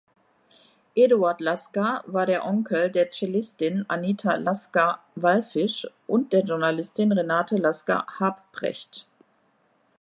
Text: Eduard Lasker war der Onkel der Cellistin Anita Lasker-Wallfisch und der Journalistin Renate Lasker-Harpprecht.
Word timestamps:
Eduard 0.95 1.41
Lasker 1.41 2.03
war 2.07 2.25
der 2.25 2.43
Onkel 2.43 2.89
der 2.91 3.11
Cellistin 3.11 3.85
Anita 3.87 4.33
Lasker-Wallfisch 4.35 5.85
und 6.07 6.33
der 6.33 6.41
Journalistin 6.43 7.11
Renate 7.11 7.57
Lasker-Harpprecht. 7.57 9.05